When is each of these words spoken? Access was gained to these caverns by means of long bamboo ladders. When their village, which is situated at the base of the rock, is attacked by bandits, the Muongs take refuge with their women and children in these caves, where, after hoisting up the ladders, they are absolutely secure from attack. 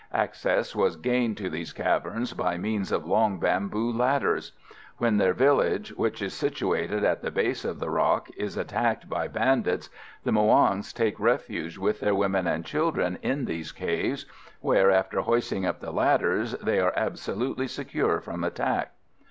Access 0.13 0.75
was 0.75 0.95
gained 0.95 1.37
to 1.37 1.47
these 1.47 1.73
caverns 1.73 2.33
by 2.33 2.57
means 2.57 2.91
of 2.91 3.05
long 3.05 3.39
bamboo 3.39 3.95
ladders. 3.95 4.51
When 4.97 5.17
their 5.17 5.35
village, 5.35 5.89
which 5.91 6.23
is 6.23 6.33
situated 6.33 7.03
at 7.03 7.21
the 7.21 7.29
base 7.29 7.63
of 7.63 7.77
the 7.79 7.91
rock, 7.91 8.27
is 8.35 8.57
attacked 8.57 9.07
by 9.07 9.27
bandits, 9.27 9.91
the 10.23 10.31
Muongs 10.31 10.91
take 10.91 11.19
refuge 11.19 11.77
with 11.77 11.99
their 11.99 12.15
women 12.15 12.47
and 12.47 12.65
children 12.65 13.19
in 13.21 13.45
these 13.45 13.71
caves, 13.71 14.25
where, 14.59 14.89
after 14.89 15.21
hoisting 15.21 15.67
up 15.67 15.81
the 15.81 15.91
ladders, 15.91 16.53
they 16.53 16.79
are 16.79 16.93
absolutely 16.95 17.67
secure 17.67 18.19
from 18.19 18.43
attack. 18.43 18.93